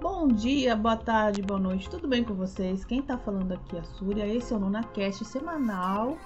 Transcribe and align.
Bom 0.00 0.28
dia, 0.28 0.74
boa 0.74 0.96
tarde, 0.96 1.42
boa 1.42 1.60
noite, 1.60 1.90
tudo 1.90 2.08
bem 2.08 2.24
com 2.24 2.32
vocês? 2.32 2.86
Quem 2.86 3.02
tá 3.02 3.18
falando 3.18 3.52
aqui 3.52 3.76
é 3.76 3.80
a 3.80 3.84
Súria, 3.84 4.26
esse 4.26 4.54
é 4.54 4.56
o 4.56 4.60
NunaCast 4.60 5.26
semanal, 5.26 6.16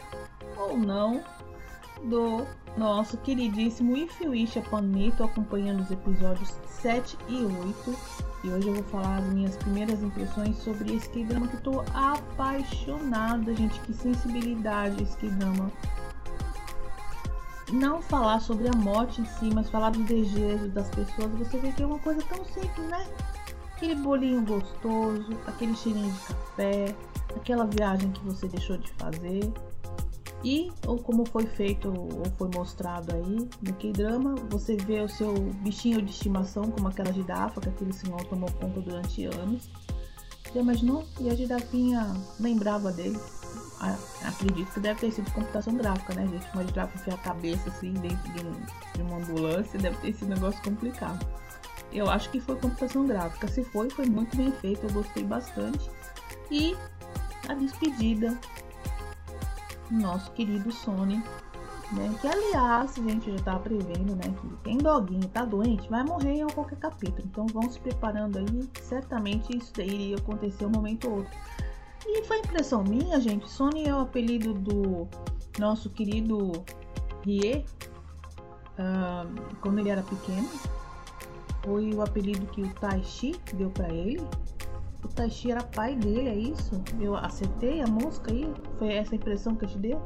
ou 0.57 0.79
não, 0.79 1.25
do 2.05 2.47
nosso 2.77 3.17
queridíssimo 3.19 3.97
If 3.97 4.21
You 4.21 4.31
Wish 4.31 4.57
Upon 4.61 4.83
Me, 4.83 5.11
tô 5.11 5.25
acompanhando 5.25 5.81
os 5.81 5.91
episódios 5.91 6.51
7 6.67 7.19
e 7.29 7.45
8, 7.45 8.28
e 8.45 8.51
hoje 8.51 8.69
eu 8.69 8.75
vou 8.75 8.85
falar 8.85 9.19
as 9.19 9.27
minhas 9.27 9.57
primeiras 9.57 10.03
impressões 10.03 10.57
sobre 10.59 10.95
esse 10.95 11.09
K-drama 11.09 11.49
que 11.49 11.57
eu 11.57 11.61
tô 11.61 11.81
apaixonada, 11.93 13.55
gente, 13.55 13.81
que 13.81 13.93
sensibilidade 13.93 15.03
esse 15.03 15.17
K-drama. 15.17 15.71
Não 17.73 18.01
falar 18.01 18.41
sobre 18.41 18.69
a 18.69 18.77
morte 18.77 19.21
em 19.21 19.27
si, 19.27 19.51
mas 19.55 19.69
falar 19.69 19.91
dos 19.91 20.05
desejos 20.05 20.73
das 20.73 20.89
pessoas, 20.89 21.31
você 21.33 21.59
vê 21.59 21.73
que 21.73 21.83
é 21.83 21.87
uma 21.87 21.99
coisa 21.99 22.23
tão 22.23 22.45
simples, 22.45 22.89
né? 22.89 23.07
aquele 23.79 23.95
bolinho 23.95 24.45
gostoso, 24.45 25.39
aquele 25.47 25.75
cheirinho 25.77 26.13
de 26.13 26.19
café, 26.21 26.97
aquela 27.37 27.65
viagem 27.65 28.11
que 28.11 28.25
você 28.25 28.49
deixou 28.49 28.77
de 28.77 28.91
fazer. 28.95 29.53
E, 30.45 30.71
ou 30.87 30.99
como 30.99 31.27
foi 31.27 31.47
feito 31.47 31.89
ou 31.89 32.25
foi 32.37 32.49
mostrado 32.55 33.13
aí 33.13 33.49
no 33.61 33.73
K-drama, 33.75 34.37
você 34.49 34.77
vê 34.77 35.01
o 35.01 35.09
seu 35.09 35.35
bichinho 35.35 36.01
de 36.01 36.13
estimação, 36.13 36.71
como 36.71 36.87
aquela 36.89 37.13
girafa 37.13 37.61
que 37.61 37.69
aquele 37.69 37.93
senhor 37.93 38.23
tomou 38.27 38.51
conta 38.53 38.81
durante 38.81 39.25
anos. 39.25 39.69
Já 40.55 40.61
imaginou? 40.61 41.05
E 41.21 41.29
a 41.29 41.35
girafinha 41.35 42.15
lembrava 42.39 42.93
dele. 42.93 43.19
Acredito 44.25 44.73
que 44.73 44.81
deve 44.81 45.01
ter 45.01 45.13
sido 45.13 45.31
computação 45.33 45.77
gráfica, 45.77 46.15
né, 46.15 46.27
gente? 46.27 46.47
Uma 46.55 46.67
girafa 46.67 46.97
enfiar 46.97 47.15
a 47.15 47.19
cabeça 47.19 47.69
assim 47.69 47.93
dentro 47.95 48.33
de, 48.33 48.47
um, 48.47 48.53
de 48.95 49.03
uma 49.03 49.17
ambulância 49.17 49.79
deve 49.79 49.97
ter 49.99 50.13
sido 50.15 50.27
um 50.27 50.35
negócio 50.35 50.63
complicado. 50.63 51.27
Eu 51.93 52.09
acho 52.11 52.31
que 52.31 52.41
foi 52.41 52.57
computação 52.57 53.07
gráfica. 53.07 53.49
Se 53.49 53.65
foi, 53.65 53.91
foi 53.91 54.07
muito 54.07 54.37
bem 54.37 54.53
feito. 54.53 54.85
Eu 54.85 54.93
gostei 54.93 55.25
bastante. 55.25 55.91
E 56.51 56.77
a 57.49 57.55
despedida 57.55 58.39
nosso 59.91 60.31
querido 60.33 60.71
Sony, 60.71 61.23
né? 61.93 62.15
Que 62.21 62.29
aliás, 62.29 62.99
a 62.99 63.03
gente 63.03 63.31
já 63.31 63.43
tá 63.43 63.59
prevendo, 63.59 64.15
né? 64.17 64.35
Que 64.41 64.49
tem 64.63 64.79
doguinho, 64.79 65.29
tá 65.29 65.45
doente, 65.45 65.89
vai 65.89 66.05
morrer 66.05 66.41
em 66.41 66.47
qualquer 66.49 66.79
capítulo. 66.79 67.23
Então 67.25 67.47
vão 67.47 67.69
se 67.71 67.81
preparando 67.81 68.39
aí. 68.39 68.69
Certamente 68.83 69.57
isso 69.57 69.73
iria 69.81 70.17
acontecer 70.17 70.67
um 70.67 70.71
momento 70.71 71.09
ou 71.09 71.19
outro. 71.19 71.33
E 72.07 72.25
foi 72.25 72.39
impressão 72.39 72.83
minha, 72.85 73.21
gente. 73.21 73.49
Sony 73.49 73.87
é 73.87 73.95
o 73.95 74.01
apelido 74.01 74.55
do 74.55 75.09
nosso 75.59 75.91
querido 75.91 76.53
Rie. 77.25 77.65
Quando 79.61 79.79
ele 79.81 79.91
era 79.91 80.03
pequeno, 80.03 80.49
foi 81.65 81.93
o 81.93 82.01
apelido 82.01 82.47
que 82.47 82.63
o 82.63 82.75
Taishi 82.75 83.35
deu 83.55 83.69
para 83.71 83.93
ele. 83.93 84.25
O 85.09 85.15
Taishi 85.15 85.51
era 85.51 85.63
pai 85.63 85.97
dele, 85.97 86.29
é 86.29 86.35
isso? 86.35 86.81
Eu 87.01 87.17
acertei 87.17 87.81
a 87.81 87.87
música 87.87 88.31
aí? 88.31 88.53
Foi 88.79 88.93
essa 88.93 89.15
impressão 89.15 89.57
que 89.57 89.65
eu 89.65 89.69
te 89.69 89.79
dei? 89.79 89.99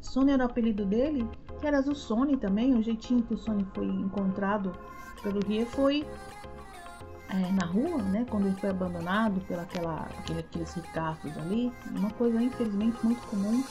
Sony 0.00 0.30
era 0.32 0.44
o 0.44 0.46
apelido 0.46 0.86
dele? 0.86 1.28
Que 1.60 1.66
era 1.66 1.80
o 1.80 1.94
Sony 1.94 2.36
também, 2.36 2.74
o 2.74 2.82
jeitinho 2.82 3.22
que 3.22 3.34
o 3.34 3.38
Sony 3.38 3.66
foi 3.74 3.86
encontrado 3.86 4.72
pelo 5.22 5.40
Rie 5.40 5.64
foi 5.66 6.06
é, 7.30 7.52
na 7.52 7.66
rua, 7.66 8.00
né? 8.02 8.24
Quando 8.30 8.46
ele 8.46 8.56
foi 8.56 8.70
abandonado 8.70 9.40
pelaquela 9.46 10.08
aquele, 10.18 10.40
aqueles 10.40 10.72
ricaços 10.72 11.36
ali. 11.36 11.72
Uma 11.90 12.10
coisa 12.10 12.40
infelizmente 12.40 12.96
muito 13.04 13.20
comum. 13.26 13.62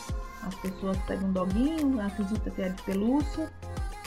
As 0.43 0.53
pessoas 0.55 0.97
pegam 1.07 1.29
um 1.29 1.31
doguinho, 1.33 1.99
acredita 1.99 2.51
que 2.51 2.61
é 2.61 2.69
de 2.69 2.81
pelúcia, 2.83 3.51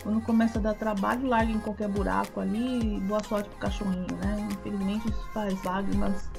quando 0.03 0.21
começa 0.23 0.59
a 0.59 0.63
dar 0.63 0.75
trabalho, 0.75 1.27
larga 1.27 1.53
em 1.53 1.59
qualquer 1.59 1.89
buraco 1.89 2.41
ali. 2.41 3.01
Boa 3.01 3.23
sorte 3.25 3.49
pro 3.51 3.59
cachorrinho, 3.59 4.17
né? 4.23 4.49
Infelizmente 4.53 5.09
isso 5.09 5.29
faz 5.33 5.63
lágrimas 5.63 6.31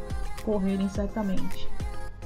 correrem 0.44 0.90
certamente. 0.90 1.68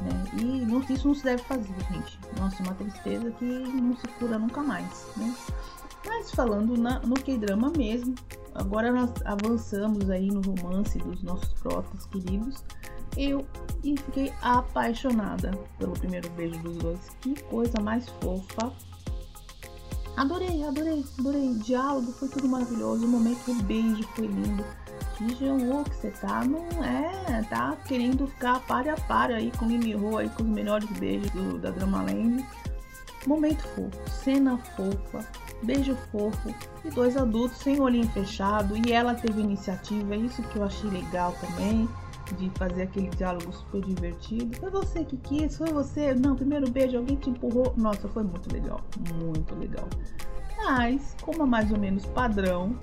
Né? 0.01 0.41
E 0.41 0.43
não, 0.65 0.81
isso 0.81 1.07
não 1.07 1.15
se 1.15 1.23
deve 1.23 1.41
fazer, 1.43 1.73
gente. 1.91 2.19
Nossa, 2.37 2.61
uma 2.63 2.73
tristeza 2.73 3.31
que 3.31 3.45
não 3.45 3.95
se 3.95 4.07
cura 4.19 4.37
nunca 4.37 4.61
mais, 4.61 5.07
né? 5.15 5.33
Mas 6.05 6.31
falando 6.31 6.77
na, 6.77 6.99
no 6.99 7.15
K-drama 7.15 7.71
mesmo, 7.75 8.13
agora 8.53 8.91
nós 8.91 9.11
avançamos 9.25 10.09
aí 10.09 10.27
no 10.27 10.41
romance 10.41 10.97
dos 10.99 11.23
nossos 11.23 11.51
protas 11.53 12.05
queridos. 12.07 12.63
Eu 13.17 13.45
e 13.83 13.95
fiquei 13.97 14.33
apaixonada 14.41 15.51
pelo 15.79 15.93
primeiro 15.93 16.29
beijo 16.31 16.59
dos 16.59 16.77
dois. 16.77 16.99
Que 17.21 17.39
coisa 17.43 17.79
mais 17.81 18.07
fofa. 18.21 18.71
Adorei, 20.17 20.63
adorei, 20.63 21.03
adorei. 21.19 21.49
O 21.49 21.59
diálogo 21.59 22.11
foi 22.13 22.27
tudo 22.27 22.47
maravilhoso. 22.47 23.05
O 23.05 23.09
momento 23.09 23.45
do 23.45 23.63
beijo 23.63 24.03
foi 24.15 24.27
lindo. 24.27 24.65
Jijan 25.19 25.83
que 25.83 25.95
você 25.95 26.11
tá, 26.11 26.43
não 26.43 26.83
é, 26.83 27.41
tá 27.49 27.77
querendo 27.85 28.27
ficar 28.27 28.59
par 28.61 28.87
a 28.87 28.95
par 28.95 29.31
aí 29.31 29.51
com 29.57 29.65
o 29.65 29.71
Imiho 29.71 30.17
aí 30.17 30.29
com 30.29 30.43
os 30.43 30.49
melhores 30.49 30.89
beijos 30.91 31.29
do, 31.31 31.57
da 31.57 31.71
Drama 31.71 32.03
Land. 32.03 32.45
Momento 33.25 33.63
fofo, 33.69 34.09
cena 34.09 34.57
fofa, 34.57 35.27
beijo 35.63 35.95
fofo 36.11 36.53
e 36.83 36.89
dois 36.89 37.17
adultos 37.17 37.57
sem 37.57 37.79
olhinho 37.79 38.07
fechado 38.09 38.75
e 38.77 38.91
ela 38.91 39.15
teve 39.15 39.41
iniciativa, 39.41 40.15
isso 40.15 40.43
que 40.43 40.57
eu 40.57 40.63
achei 40.63 40.89
legal 40.89 41.35
também 41.41 41.89
de 42.37 42.49
fazer 42.51 42.83
aquele 42.83 43.09
diálogo 43.09 43.51
super 43.51 43.81
divertido. 43.81 44.57
Foi 44.57 44.69
você 44.69 45.03
que 45.03 45.17
quis? 45.17 45.57
Foi 45.57 45.71
você? 45.71 46.13
Não, 46.13 46.35
primeiro 46.35 46.69
beijo, 46.69 46.97
alguém 46.97 47.17
te 47.17 47.29
empurrou. 47.29 47.73
Nossa, 47.77 48.07
foi 48.09 48.23
muito 48.23 48.51
legal, 48.51 48.81
muito 49.13 49.55
legal. 49.55 49.87
Mas, 50.57 51.15
como 51.21 51.43
é 51.43 51.45
mais 51.45 51.71
ou 51.71 51.77
menos 51.77 52.05
padrão, 52.07 52.75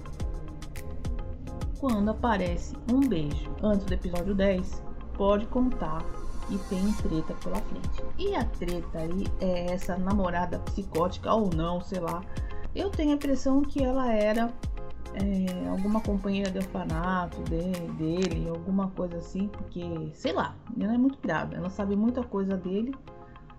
quando 1.82 2.12
aparece 2.12 2.76
um 2.93 3.00
beijo 3.00 3.50
antes 3.60 3.84
do 3.84 3.93
episódio 3.93 4.37
10, 4.37 4.84
pode 5.15 5.47
contar 5.47 6.00
e 6.48 6.56
tem 6.69 6.93
treta 6.93 7.34
pela 7.43 7.56
frente. 7.56 8.04
E 8.16 8.37
a 8.37 8.44
treta 8.44 9.00
aí 9.00 9.26
é 9.41 9.72
essa 9.72 9.98
namorada 9.98 10.60
psicótica 10.60 11.34
ou 11.34 11.50
não, 11.53 11.81
sei 11.81 11.98
lá. 11.98 12.22
Eu 12.72 12.88
tenho 12.88 13.10
a 13.10 13.15
impressão 13.15 13.62
que 13.62 13.82
ela 13.82 14.12
era 14.15 14.54
é, 15.15 15.69
alguma 15.70 16.00
companheira 16.00 16.53
de 16.53 16.59
orfanato 16.59 17.41
dele, 17.43 17.93
dele, 17.99 18.49
alguma 18.49 18.87
coisa 18.91 19.16
assim, 19.16 19.49
porque, 19.49 19.82
sei 20.14 20.32
lá, 20.32 20.54
ela 20.78 20.94
é 20.94 20.99
muito 20.99 21.19
pirada, 21.19 21.56
ela 21.56 21.69
sabe 21.69 21.97
muita 21.97 22.22
coisa 22.22 22.56
dele, 22.56 22.94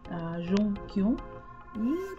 a 0.10 0.40
Jun 0.40 0.74
Kyun, 0.88 1.18
e 1.76 2.16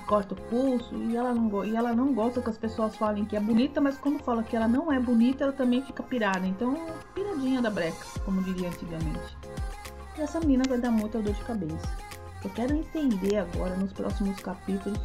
corta 0.00 0.34
o 0.34 0.36
pulso, 0.36 0.94
e 0.94 1.16
ela, 1.16 1.34
não, 1.34 1.64
e 1.64 1.76
ela 1.76 1.92
não 1.92 2.12
gosta 2.12 2.40
que 2.40 2.50
as 2.50 2.58
pessoas 2.58 2.96
falem 2.96 3.24
que 3.24 3.36
é 3.36 3.40
bonita, 3.40 3.80
mas 3.80 3.96
quando 3.98 4.22
fala 4.22 4.42
que 4.42 4.56
ela 4.56 4.68
não 4.68 4.92
é 4.92 4.98
bonita, 4.98 5.44
ela 5.44 5.52
também 5.52 5.82
fica 5.82 6.02
pirada, 6.02 6.46
então, 6.46 6.76
piradinha 7.14 7.62
da 7.62 7.70
breca, 7.70 8.04
como 8.24 8.42
diria 8.42 8.68
antigamente. 8.68 9.36
E 10.16 10.20
essa 10.20 10.40
menina 10.40 10.64
vai 10.68 10.78
dar 10.78 10.90
muita 10.90 11.20
dor 11.20 11.32
de 11.32 11.44
cabeça. 11.44 11.88
Eu 12.44 12.50
quero 12.50 12.74
entender 12.74 13.36
agora, 13.36 13.76
nos 13.76 13.92
próximos 13.92 14.38
capítulos, 14.40 15.00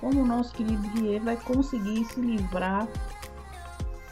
como 0.00 0.22
o 0.22 0.26
nosso 0.26 0.52
querido 0.54 0.86
Rie 0.88 1.18
vai 1.18 1.36
conseguir 1.36 2.04
se 2.06 2.20
livrar 2.20 2.86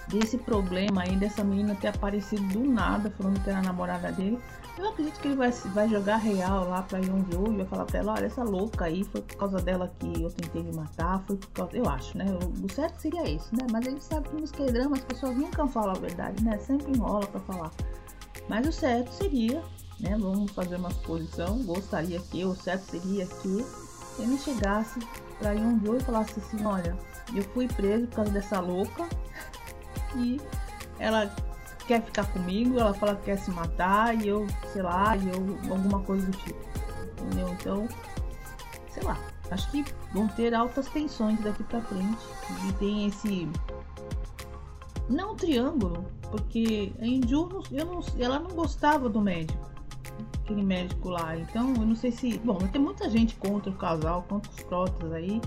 desse 0.09 0.39
problema 0.39 1.03
aí, 1.03 1.17
dessa 1.17 1.45
menina 1.45 1.75
ter 1.75 1.89
aparecido 1.89 2.43
do 2.49 2.65
nada, 2.65 3.11
falando 3.11 3.43
que 3.43 3.51
era 3.51 3.59
a 3.59 3.63
namorada 3.63 4.11
dele. 4.13 4.39
Eu 4.77 4.89
acredito 4.91 5.19
que 5.21 5.29
ele 5.29 5.37
vai, 5.37 5.51
vai 5.51 5.89
jogar 5.89 6.19
real 6.19 6.69
lá 6.69 6.83
pra 6.83 6.99
Yeonju 6.99 7.53
e 7.53 7.57
vai 7.57 7.67
falar 7.67 7.85
pra 7.85 7.99
ela, 7.99 8.13
olha, 8.15 8.27
essa 8.27 8.45
louca 8.45 8.85
aí, 8.85 9.03
foi 9.05 9.21
por 9.23 9.37
causa 9.37 9.59
dela 9.59 9.93
que 9.99 10.23
eu 10.23 10.31
tentei 10.31 10.63
me 10.63 10.73
matar, 10.73 11.21
foi 11.27 11.37
por 11.37 11.49
causa... 11.49 11.77
Eu 11.77 11.89
acho, 11.89 12.17
né? 12.17 12.27
O, 12.63 12.73
certo 12.73 13.01
seria 13.01 13.29
isso, 13.29 13.49
né? 13.53 13.67
Mas 13.73 13.87
ele 13.87 14.01
sabe 14.01 14.29
que 14.29 14.37
nos 14.37 14.53
K-drama 14.53 14.97
as 14.97 15.03
pessoas 15.03 15.37
nunca 15.37 15.67
falam 15.67 15.91
a 15.91 15.99
verdade, 15.99 16.45
né? 16.45 16.59
Sempre 16.59 16.93
enrola 16.93 17.27
pra 17.27 17.41
falar. 17.41 17.73
Mas 18.49 18.69
o 18.69 18.73
certo 18.73 19.11
seria, 19.11 19.63
né? 19.99 20.17
Vamos 20.17 20.53
fazer 20.53 20.77
uma 20.77 20.91
suposição, 20.91 21.59
gostaria 21.65 22.21
que, 22.21 22.45
o 22.45 22.55
certo 22.55 22.83
seria 22.83 23.27
que 23.27 23.67
ele 24.21 24.39
chegasse 24.39 25.01
pra 25.41 25.53
Yeonju 25.53 25.97
e 25.97 26.01
falasse 26.01 26.39
assim, 26.39 26.65
olha, 26.65 26.97
eu 27.35 27.43
fui 27.43 27.67
preso 27.67 28.07
por 28.07 28.17
causa 28.17 28.31
dessa 28.31 28.61
louca 28.61 29.09
e 30.17 30.41
ela 30.99 31.31
quer 31.87 32.03
ficar 32.03 32.27
comigo, 32.27 32.79
ela 32.79 32.93
fala 32.93 33.17
que 33.17 33.25
quer 33.25 33.39
se 33.39 33.51
matar 33.51 34.15
e 34.15 34.29
eu, 34.29 34.47
sei 34.73 34.83
lá, 34.83 35.17
e 35.17 35.29
eu 35.29 35.59
alguma 35.71 36.01
coisa 36.01 36.27
do 36.27 36.37
tipo. 36.37 36.59
Entendeu? 37.23 37.49
Então, 37.49 37.89
sei 38.91 39.03
lá, 39.03 39.19
acho 39.51 39.71
que 39.71 39.85
vão 40.13 40.29
ter 40.29 40.55
altas 40.55 40.89
tensões 40.89 41.41
daqui 41.41 41.65
pra 41.65 41.81
frente. 41.81 42.19
E 42.69 42.73
tem 42.75 43.07
esse 43.07 43.49
não 45.09 45.35
triângulo, 45.35 46.05
porque 46.31 46.93
a 47.01 47.07
Inju, 47.07 47.63
eu 47.73 47.87
não, 47.87 48.01
ela 48.19 48.39
não 48.39 48.51
gostava 48.51 49.09
do 49.09 49.21
médico, 49.21 49.71
aquele 50.43 50.63
médico 50.63 51.09
lá. 51.09 51.37
Então, 51.37 51.75
eu 51.75 51.87
não 51.87 51.97
sei 51.97 52.13
se, 52.13 52.39
bom, 52.39 52.59
tem 52.59 52.81
muita 52.81 53.09
gente 53.09 53.37
contra 53.37 53.71
o 53.71 53.75
casal, 53.75 54.25
contra 54.29 54.51
os 54.51 54.63
protas 54.65 55.13
aí. 55.13 55.41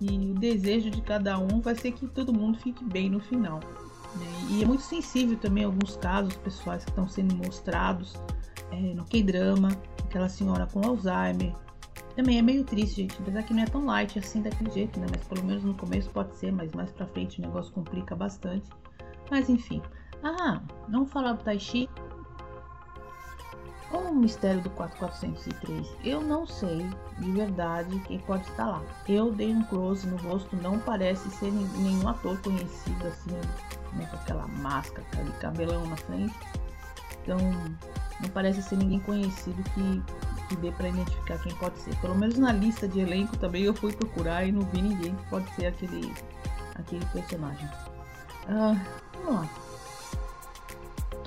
E 0.00 0.30
o 0.30 0.34
desejo 0.34 0.90
de 0.90 1.00
cada 1.00 1.38
um 1.38 1.60
vai 1.60 1.74
ser 1.74 1.92
que 1.92 2.06
todo 2.06 2.32
mundo 2.32 2.58
fique 2.58 2.84
bem 2.84 3.10
no 3.10 3.20
final. 3.20 3.60
Né? 4.16 4.26
E 4.50 4.62
é 4.62 4.66
muito 4.66 4.82
sensível 4.82 5.36
também 5.38 5.64
alguns 5.64 5.96
casos 5.96 6.36
pessoais 6.36 6.84
que 6.84 6.90
estão 6.90 7.08
sendo 7.08 7.34
mostrados 7.34 8.14
é, 8.70 8.94
no 8.94 9.04
K-drama, 9.04 9.70
aquela 10.04 10.28
senhora 10.28 10.66
com 10.66 10.86
Alzheimer, 10.86 11.54
Também 12.14 12.38
é 12.38 12.42
meio 12.42 12.64
triste, 12.64 13.02
gente. 13.02 13.16
Apesar 13.20 13.42
que 13.42 13.54
não 13.54 13.62
é 13.62 13.66
tão 13.66 13.84
light 13.84 14.18
assim 14.18 14.42
daquele 14.42 14.70
jeito, 14.70 14.98
né? 14.98 15.06
Mas 15.10 15.24
pelo 15.26 15.44
menos 15.44 15.64
no 15.64 15.74
começo 15.74 16.10
pode 16.10 16.36
ser, 16.36 16.52
mas 16.52 16.72
mais 16.72 16.90
pra 16.90 17.06
frente 17.06 17.38
o 17.38 17.42
negócio 17.42 17.72
complica 17.72 18.14
bastante. 18.16 18.68
Mas 19.30 19.48
enfim. 19.48 19.82
Ah, 20.22 20.60
não 20.88 21.06
falar 21.06 21.34
do 21.34 21.44
Tai 21.44 21.58
Chi. 21.58 21.88
O 23.90 24.14
mistério 24.14 24.60
do 24.60 24.68
4403, 24.70 25.86
eu 26.04 26.20
não 26.20 26.46
sei 26.46 26.86
de 27.18 27.32
verdade 27.32 27.98
quem 28.00 28.18
pode 28.18 28.42
estar 28.42 28.66
lá. 28.66 28.82
Eu 29.08 29.32
dei 29.32 29.50
um 29.50 29.62
close 29.64 30.06
no 30.06 30.16
rosto, 30.16 30.54
não 30.56 30.78
parece 30.78 31.30
ser 31.30 31.50
nenhum 31.50 32.06
ator 32.06 32.38
conhecido 32.42 33.06
assim, 33.06 33.30
né, 33.94 34.06
com 34.10 34.16
aquela 34.16 34.46
máscara, 34.46 35.06
aquele 35.12 35.32
cabelão 35.38 35.86
na 35.86 35.96
frente. 35.96 36.34
Então, 37.22 37.38
não 38.20 38.28
parece 38.30 38.62
ser 38.62 38.76
ninguém 38.76 39.00
conhecido 39.00 39.62
que, 39.74 40.02
que 40.48 40.56
dê 40.56 40.70
para 40.72 40.88
identificar 40.90 41.38
quem 41.38 41.54
pode 41.54 41.78
ser. 41.78 41.96
Pelo 41.96 42.14
menos 42.14 42.36
na 42.36 42.52
lista 42.52 42.86
de 42.86 43.00
elenco 43.00 43.38
também 43.38 43.62
eu 43.62 43.74
fui 43.74 43.92
procurar 43.92 44.44
e 44.44 44.52
não 44.52 44.62
vi 44.62 44.82
ninguém 44.82 45.14
que 45.14 45.26
pode 45.30 45.48
ser 45.54 45.66
aquele, 45.66 46.12
aquele 46.74 47.04
personagem. 47.06 47.68
Ah, 48.48 48.76
vamos 49.14 49.34
lá. 49.34 49.67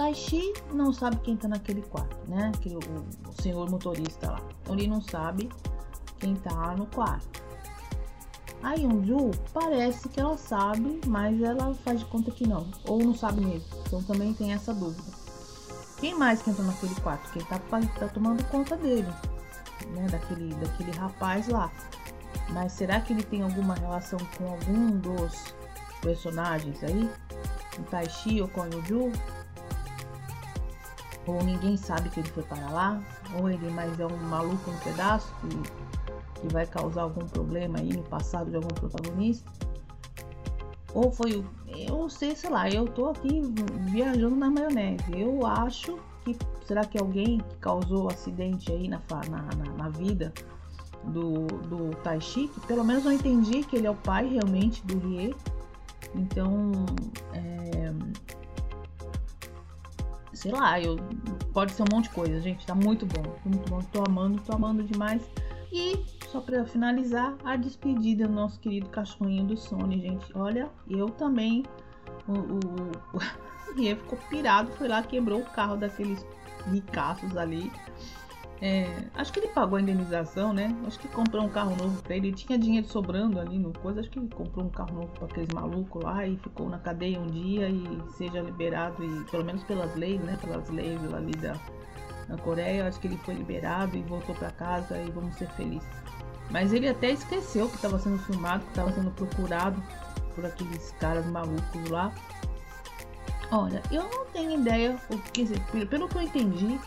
Taishi 0.01 0.51
não 0.73 0.91
sabe 0.91 1.17
quem 1.17 1.37
tá 1.37 1.47
naquele 1.47 1.83
quarto, 1.83 2.17
né? 2.27 2.51
Que 2.59 2.69
o, 2.69 2.79
o 3.29 3.39
senhor 3.39 3.69
motorista 3.69 4.31
lá. 4.31 4.41
Então 4.63 4.75
ele 4.75 4.87
não 4.87 4.99
sabe 4.99 5.47
quem 6.17 6.33
tá 6.37 6.75
no 6.75 6.87
quarto. 6.87 7.43
A 8.63 8.73
Yonju 8.73 9.29
parece 9.53 10.09
que 10.09 10.19
ela 10.19 10.35
sabe, 10.39 10.99
mas 11.05 11.39
ela 11.39 11.75
faz 11.75 11.99
de 11.99 12.05
conta 12.07 12.31
que 12.31 12.47
não. 12.47 12.67
Ou 12.87 12.97
não 13.03 13.13
sabe 13.13 13.45
mesmo. 13.45 13.63
Então 13.85 14.01
também 14.01 14.33
tem 14.33 14.53
essa 14.53 14.73
dúvida. 14.73 15.11
Quem 15.99 16.17
mais 16.17 16.41
que 16.41 16.49
entrou 16.49 16.65
naquele 16.65 16.95
quarto? 16.95 17.31
Quem 17.31 17.43
tá, 17.45 17.59
tá 17.99 18.07
tomando 18.07 18.43
conta 18.45 18.75
dele, 18.75 19.07
né? 19.93 20.07
Daquele, 20.09 20.55
daquele 20.55 20.91
rapaz 20.97 21.47
lá. 21.47 21.71
Mas 22.49 22.71
será 22.71 22.99
que 23.01 23.13
ele 23.13 23.23
tem 23.23 23.43
alguma 23.43 23.75
relação 23.75 24.17
com 24.35 24.47
algum 24.47 24.97
dos 24.97 25.53
personagens 26.01 26.83
aí? 26.83 27.07
O 27.77 27.83
Taishi 27.83 28.41
ou 28.41 28.47
com 28.47 28.63
a 28.63 28.65
Yonju? 28.65 29.11
Ou 31.27 31.43
ninguém 31.43 31.77
sabe 31.77 32.09
que 32.09 32.19
ele 32.19 32.29
foi 32.29 32.43
para 32.43 32.69
lá, 32.69 32.99
ou 33.39 33.49
ele 33.49 33.69
mais 33.71 33.99
é 33.99 34.05
um 34.05 34.17
maluco 34.17 34.71
no 34.71 34.77
pedaço 34.79 35.33
que, 35.41 36.41
que 36.41 36.53
vai 36.53 36.65
causar 36.65 37.03
algum 37.03 37.25
problema 37.27 37.79
aí 37.79 37.93
no 37.93 38.03
passado 38.03 38.49
de 38.49 38.55
algum 38.55 38.69
protagonista. 38.69 39.49
Ou 40.93 41.11
foi, 41.11 41.45
eu 41.67 42.09
sei, 42.09 42.35
sei 42.35 42.49
lá, 42.49 42.69
eu 42.69 42.85
tô 42.85 43.09
aqui 43.09 43.41
viajando 43.91 44.35
na 44.35 44.49
maionese. 44.49 45.03
Eu 45.15 45.45
acho 45.45 45.97
que 46.25 46.35
será 46.65 46.83
que 46.83 46.97
alguém 46.97 47.39
que 47.39 47.55
causou 47.57 48.09
acidente 48.09 48.71
aí 48.71 48.87
na, 48.87 49.01
na, 49.29 49.41
na, 49.41 49.73
na 49.77 49.89
vida 49.89 50.33
do, 51.05 51.47
do 51.47 51.95
Taishi, 52.03 52.47
que 52.47 52.59
pelo 52.67 52.83
menos 52.83 53.05
eu 53.05 53.11
entendi 53.11 53.63
que 53.63 53.77
ele 53.77 53.87
é 53.87 53.91
o 53.91 53.95
pai 53.95 54.27
realmente 54.27 54.85
do 54.85 54.99
Rie. 54.99 55.35
Então, 56.13 56.71
é, 57.33 57.93
sei 60.41 60.51
lá, 60.51 60.81
eu 60.81 60.97
pode 61.53 61.71
ser 61.71 61.83
um 61.83 61.85
monte 61.93 62.05
de 62.05 62.15
coisa, 62.15 62.41
gente, 62.41 62.65
tá 62.65 62.73
muito 62.73 63.05
bom, 63.05 63.21
muito 63.45 63.69
bom, 63.69 63.79
tô 63.91 64.03
amando, 64.07 64.41
tô 64.41 64.53
amando 64.53 64.83
demais. 64.83 65.21
E 65.71 66.03
só 66.31 66.41
para 66.41 66.65
finalizar, 66.65 67.35
a 67.45 67.55
despedida 67.55 68.27
do 68.27 68.33
nosso 68.33 68.59
querido 68.59 68.89
cachorrinho 68.89 69.45
do 69.45 69.55
Sony, 69.55 70.01
gente. 70.01 70.25
Olha, 70.35 70.69
eu 70.89 71.09
também 71.09 71.63
o, 72.27 72.33
o, 72.33 73.17
o 73.17 73.19
Rie 73.77 73.95
ficou 73.95 74.17
pirado, 74.29 74.71
foi 74.71 74.87
lá, 74.87 75.03
quebrou 75.03 75.41
o 75.41 75.45
carro 75.45 75.77
daqueles 75.77 76.25
ricaços 76.71 77.37
ali. 77.37 77.71
É, 78.61 78.85
acho 79.15 79.33
que 79.33 79.39
ele 79.39 79.47
pagou 79.47 79.77
a 79.77 79.81
indenização, 79.81 80.53
né? 80.53 80.75
Acho 80.85 80.99
que 80.99 81.07
comprou 81.07 81.43
um 81.43 81.49
carro 81.49 81.75
novo 81.75 81.99
pra 82.03 82.15
ele. 82.15 82.27
ele 82.27 82.35
tinha 82.35 82.59
dinheiro 82.59 82.87
sobrando 82.87 83.39
ali 83.39 83.57
no 83.57 83.73
coisa. 83.73 83.99
Acho 83.99 84.09
que 84.09 84.19
ele 84.19 84.29
comprou 84.29 84.65
um 84.65 84.69
carro 84.69 84.93
novo 84.93 85.07
pra 85.07 85.25
aqueles 85.25 85.49
malucos 85.51 86.03
lá 86.03 86.27
e 86.27 86.37
ficou 86.37 86.69
na 86.69 86.77
cadeia 86.77 87.19
um 87.19 87.25
dia 87.25 87.67
e 87.67 87.83
seja 88.17 88.39
liberado, 88.39 89.03
e 89.03 89.23
pelo 89.31 89.43
menos 89.43 89.63
pelas 89.63 89.95
leis, 89.95 90.21
né? 90.21 90.37
Pelas 90.39 90.69
leis 90.69 91.01
ali 91.11 91.31
da, 91.37 91.53
da 92.27 92.37
Coreia. 92.37 92.87
Acho 92.87 92.99
que 92.99 93.07
ele 93.07 93.17
foi 93.17 93.33
liberado 93.33 93.97
e 93.97 94.03
voltou 94.03 94.35
para 94.35 94.51
casa 94.51 94.95
e 94.95 95.09
vamos 95.09 95.33
ser 95.35 95.49
felizes. 95.53 95.89
Mas 96.51 96.71
ele 96.71 96.87
até 96.87 97.09
esqueceu 97.09 97.67
que 97.67 97.77
estava 97.77 97.97
sendo 97.97 98.19
filmado, 98.19 98.63
que 98.65 98.69
estava 98.69 98.91
sendo 98.91 99.09
procurado 99.11 99.81
por 100.35 100.45
aqueles 100.45 100.91
caras 100.99 101.25
malucos 101.25 101.89
lá. 101.89 102.13
Olha, 103.51 103.83
eu 103.91 104.03
não 104.03 104.25
tenho 104.27 104.61
ideia, 104.61 104.97
quer 105.33 105.43
dizer, 105.43 105.59
pelo 105.87 106.07
que 106.07 106.15
eu 106.15 106.21
entendi, 106.21 106.79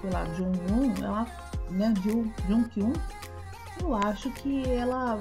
pela 0.00 0.24
Jung-un, 0.36 0.94
ela, 1.04 1.26
né, 1.70 1.92
Jung-kyun, 2.48 2.92
eu 3.80 3.92
acho 3.96 4.30
que 4.30 4.62
ela, 4.70 5.18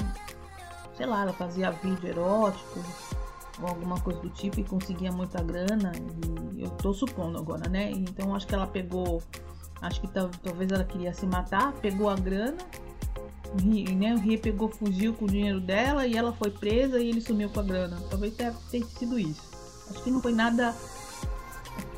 sei 0.95 1.07
lá, 1.07 1.23
ela 1.23 1.33
fazia 1.33 1.71
vídeo 1.71 2.09
erótico 2.09 2.79
ou 3.59 3.69
alguma 3.69 3.99
coisa 4.01 4.19
do 4.19 4.29
tipo 4.29 4.59
e 4.59 4.63
conseguia 4.63 5.11
muita 5.11 5.41
grana, 5.41 5.93
e 6.53 6.61
eu 6.61 6.69
tô 6.69 6.93
supondo 6.93 7.39
agora, 7.39 7.67
né? 7.67 7.89
Então 7.91 8.35
acho 8.35 8.45
que 8.45 8.53
ela 8.53 8.67
pegou, 8.67 9.21
acho 9.81 9.99
que 9.99 10.07
talvez 10.09 10.71
ela 10.71 10.83
queria 10.83 11.11
se 11.11 11.25
matar, 11.25 11.73
pegou 11.73 12.07
a 12.07 12.15
grana, 12.15 12.63
né, 13.97 14.13
o 14.13 14.19
Rie 14.19 14.37
pegou, 14.37 14.69
fugiu 14.69 15.13
com 15.15 15.25
o 15.25 15.27
dinheiro 15.27 15.59
dela 15.59 16.05
e 16.05 16.15
ela 16.15 16.31
foi 16.33 16.51
presa 16.51 16.99
e 16.99 17.09
ele 17.09 17.19
sumiu 17.19 17.49
com 17.49 17.59
a 17.61 17.63
grana. 17.63 17.99
Talvez 18.11 18.35
tenha, 18.35 18.53
tenha 18.69 18.85
sido 18.85 19.17
isso. 19.17 19.60
Acho 19.89 20.03
que 20.03 20.11
não 20.11 20.21
foi 20.21 20.33
nada 20.33 20.75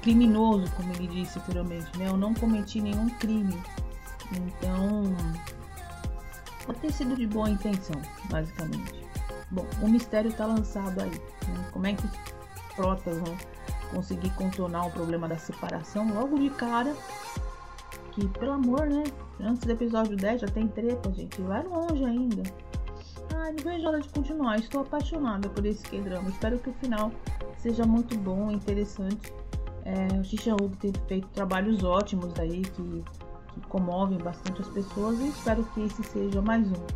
criminoso, 0.02 0.70
como 0.76 0.92
ele 0.94 1.08
disse 1.08 1.40
anteriormente, 1.40 1.98
né? 1.98 2.08
Eu 2.08 2.18
não 2.18 2.34
cometi 2.34 2.82
nenhum 2.82 3.10
crime. 3.10 3.62
Então, 4.32 5.04
pode 6.66 6.80
ter 6.80 6.92
sido 6.92 7.16
de 7.16 7.28
boa 7.28 7.50
intenção, 7.50 8.02
basicamente. 8.30 9.04
Bom, 9.52 9.66
o 9.82 9.88
mistério 9.88 10.32
está 10.32 10.46
lançado 10.46 11.00
aí. 11.00 11.12
Né? 11.12 11.70
Como 11.72 11.88
é 11.88 11.94
que 11.94 12.06
os 12.06 12.12
protas 12.76 13.18
vão 13.20 13.38
conseguir 13.92 14.32
contornar 14.32 14.88
o 14.88 14.92
problema 14.92 15.28
da 15.28 15.38
separação 15.38 16.12
logo 16.14 16.38
de 16.38 16.50
cara? 16.50 16.96
Que, 18.12 18.28
pelo 18.28 18.54
amor, 18.54 18.88
né? 18.88 19.04
Antes 19.40 19.64
do 19.64 19.72
episódio 19.72 20.16
10 20.16 20.42
já 20.42 20.48
tem 20.48 20.68
treta, 20.68 21.12
gente. 21.14 21.42
Vai 21.42 21.64
longe 21.64 22.04
ainda. 22.04 22.44
Ah, 23.44 23.51
vejo 23.62 23.90
hora 23.90 24.00
de 24.00 24.07
continuar. 24.07 24.57
Estou 24.57 24.84
apaixonada 24.84 25.50
por 25.50 25.66
esse 25.66 25.84
K-drama. 25.84 26.30
Espero 26.30 26.57
que 26.60 26.69
o 26.69 26.74
final 26.75 27.12
seja 27.57 27.86
muito 27.86 28.18
bom, 28.18 28.50
interessante. 28.50 29.34
É, 29.84 30.18
o 30.18 30.24
Xixan 30.24 30.56
tem 30.80 30.94
feito 31.10 31.28
trabalhos 31.28 31.84
ótimos 31.84 32.40
aí 32.40 32.62
que, 32.62 33.04
que 33.54 33.60
comovem 33.68 34.18
bastante 34.18 34.62
as 34.62 34.70
pessoas 34.70 35.20
e 35.20 35.27
espero 35.27 35.62
que 35.74 35.82
esse 35.82 36.01
seja 36.03 36.41
mais 36.41 36.65
um. 36.72 36.88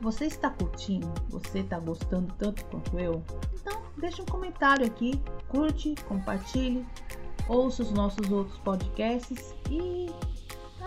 Você 0.00 0.24
está 0.24 0.48
curtindo? 0.48 1.12
Você 1.28 1.58
está 1.58 1.78
gostando 1.78 2.32
tanto 2.38 2.64
quanto 2.64 2.98
eu? 2.98 3.22
Então 3.60 3.82
deixe 3.98 4.22
um 4.22 4.26
comentário 4.26 4.86
aqui, 4.86 5.20
curte, 5.48 5.94
compartilhe, 6.08 6.86
ouça 7.50 7.82
os 7.82 7.90
nossos 7.90 8.30
outros 8.30 8.56
podcasts 8.60 9.54
e 9.70 10.08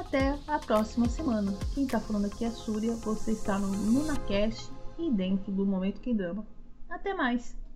até 0.08 0.40
a 0.48 0.58
próxima 0.58 1.10
semana. 1.10 1.54
Quem 1.74 1.84
está 1.84 2.00
falando 2.00 2.26
aqui 2.26 2.46
é 2.46 2.48
a 2.48 2.52
Súria, 2.52 2.94
você 2.96 3.34
está 3.34 3.60
no 3.60 3.68
NunaCast 3.68 4.72
e 4.98 5.12
dentro 5.12 5.52
do 5.52 5.66
Momento 5.66 6.00
Que 6.00 6.14
Drama. 6.14 6.48
Até 6.90 7.14
mais! 7.14 7.66